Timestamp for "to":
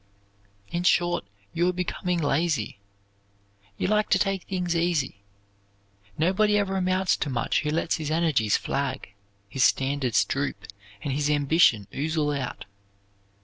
4.09-4.17, 7.17-7.29